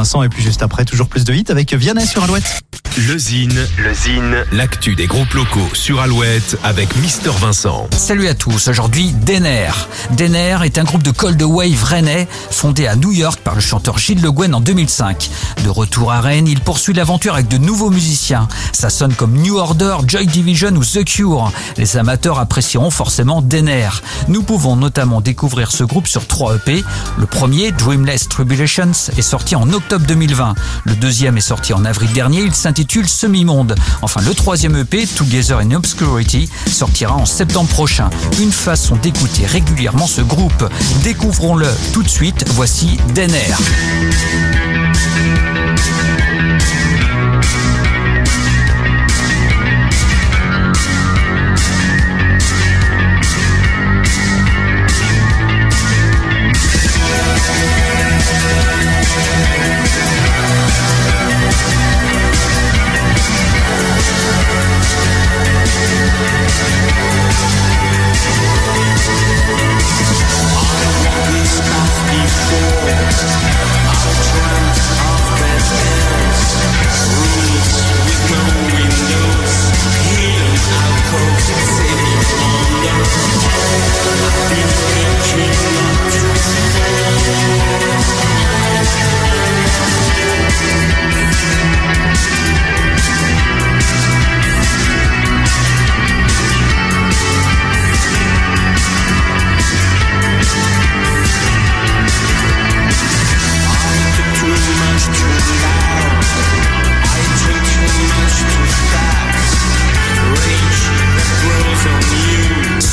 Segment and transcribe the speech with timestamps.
[0.00, 2.60] Vincent et puis juste après toujours plus de hits avec Vianney sur Alouette.
[3.08, 7.88] Le Zine, le Zine, l'actu des groupes locaux sur Alouette avec Mister Vincent.
[7.90, 9.70] Salut à tous, aujourd'hui Denner.
[10.12, 13.98] Denner est un groupe de cold wave rennais fondé à New York par le chanteur
[13.98, 15.30] Gilles Le Guen en 2005.
[15.64, 18.46] De retour à Rennes, il poursuit l'aventure avec de nouveaux musiciens.
[18.72, 21.50] Ça sonne comme New Order, Joy Division ou The Cure.
[21.76, 23.88] Les amateurs apprécieront forcément Denner.
[24.28, 26.84] Nous pouvons notamment découvrir ce groupe sur trois EP.
[27.18, 30.54] Le premier, Dreamless Tribulations, est sorti en octobre 2020.
[30.84, 33.74] Le deuxième est sorti en avril dernier, il s'intitule Semi-Monde.
[34.02, 38.10] Enfin, le troisième EP, Together in Obscurity, sortira en septembre prochain.
[38.40, 40.68] Une façon d'écouter régulièrement ce groupe.
[41.02, 43.54] Découvrons-le tout de suite, voici Denner.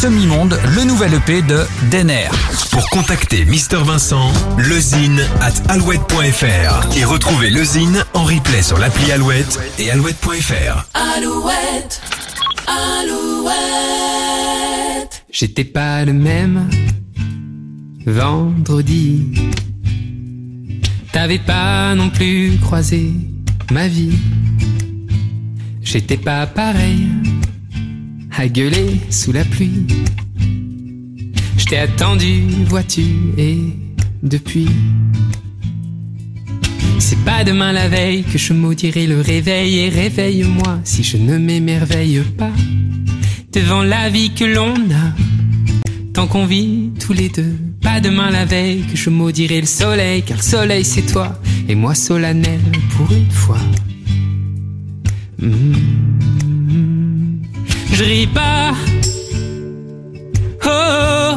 [0.06, 2.30] Semi-Monde, le nouvel EP de Denner.
[2.70, 9.60] Pour contacter Mister Vincent, lezine at alouette.fr et retrouver lezine en replay sur l'appli Alouette
[9.80, 10.86] et alouette.fr.
[10.94, 12.04] Alouette,
[12.68, 13.56] Alouette.
[15.32, 16.70] J'étais pas le même
[18.06, 19.34] vendredi.
[21.14, 23.12] T'avais pas non plus croisé
[23.72, 24.20] ma vie.
[25.82, 27.08] J'étais pas pareil
[28.48, 29.86] gueuler sous la pluie.
[31.58, 33.04] Je t'ai attendu, vois-tu,
[33.38, 33.58] et
[34.22, 34.68] depuis.
[37.00, 41.38] C'est pas demain la veille que je maudirai le réveil et réveille-moi si je ne
[41.38, 42.52] m'émerveille pas
[43.52, 45.14] devant la vie que l'on a
[46.14, 47.56] tant qu'on vit tous les deux.
[47.82, 51.76] Pas demain la veille que je maudirai le soleil car le soleil c'est toi et
[51.76, 52.62] moi solennel
[52.96, 53.60] pour une fois.
[55.40, 56.35] Mmh.
[57.98, 58.74] Je ris pas.
[60.66, 61.36] Oh,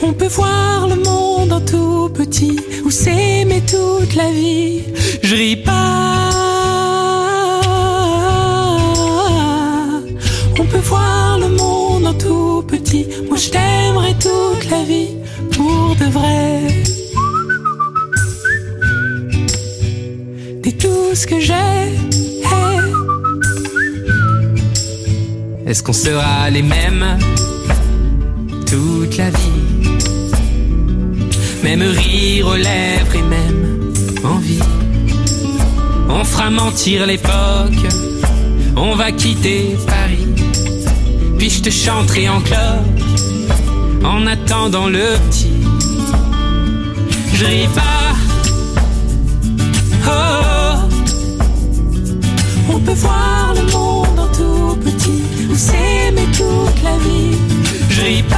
[0.00, 4.82] on peut voir le monde en tout petit ou s'aimer toute la vie.
[5.24, 6.30] Je ris pas.
[10.60, 13.08] On peut voir le monde en tout petit.
[13.28, 15.16] Moi je t'aimerai toute la vie
[15.50, 16.60] pour de vrai.
[20.62, 22.09] T'es tout ce que j'ai.
[25.70, 27.16] Est-ce qu'on sera les mêmes
[28.66, 29.88] toute la vie?
[31.62, 33.92] Même rire aux lèvres et même
[34.24, 34.58] envie.
[36.08, 37.86] On fera mentir l'époque,
[38.76, 40.26] on va quitter Paris.
[41.38, 43.38] Puis je te chanterai en cloche
[44.02, 45.52] en attendant le petit.
[47.32, 48.16] Je ris pas.
[50.08, 50.88] Oh,
[52.74, 53.89] on peut voir le monde
[55.50, 57.36] ou s'aimer toute la vie.
[57.88, 58.36] Je ris pas.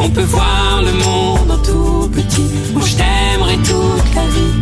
[0.00, 2.48] On peut voir le monde en tout petit.
[2.74, 4.54] Où je t'aimerai toute la vie.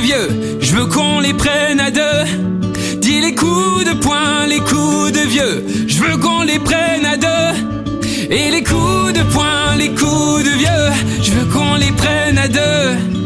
[0.00, 2.98] Vieux, je veux qu'on les prenne à deux.
[2.98, 7.16] Dis les coups de poing, les coups de vieux, je veux qu'on les prenne à
[7.16, 8.28] deux.
[8.30, 12.48] Et les coups de poing, les coups de vieux, je veux qu'on les prenne à
[12.48, 13.25] deux.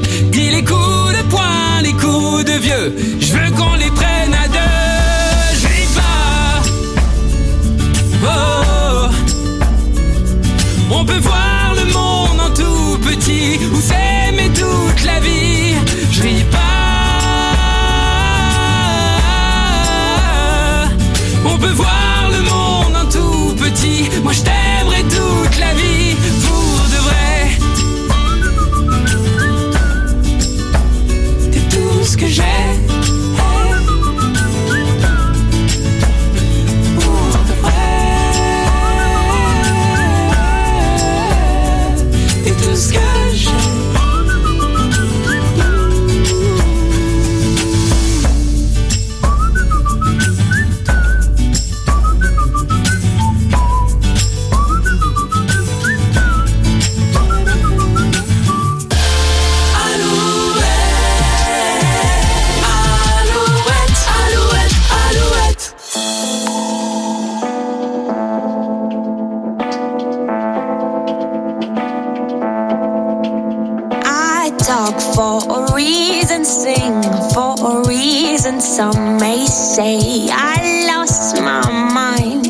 [78.61, 81.65] some may say I lost my
[81.95, 82.45] mind.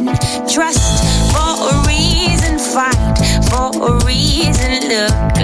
[0.51, 3.19] Trust for a reason, fight
[3.49, 5.40] for a reason, look.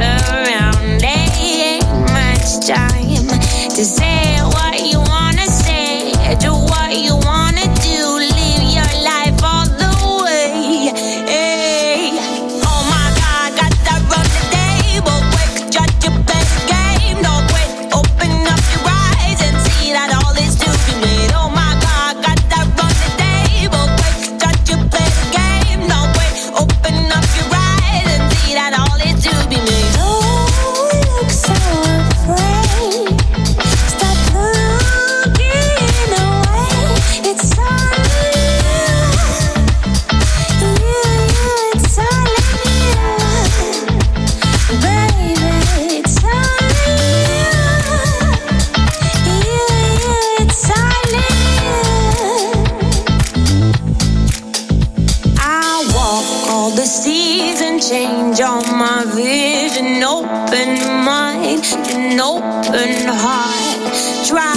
[57.89, 60.03] change all my vision.
[60.03, 60.71] Open
[61.05, 64.27] mind and open heart.
[64.27, 64.55] Try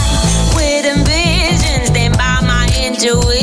[0.56, 3.38] with ambition, stand by my intuition.